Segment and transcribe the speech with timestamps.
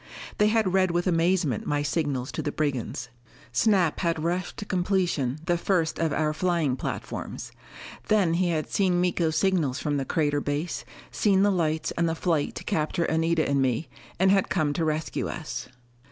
[0.39, 3.09] They had read with amazement my signals to the brigands.
[3.51, 7.51] Snap had rushed to completion the first of our flying platforms.
[8.07, 12.15] Then he had seen Miko's signals from the crater base, seen the lights and the
[12.15, 15.69] fight to capture Anita and me, and had come to rescue us.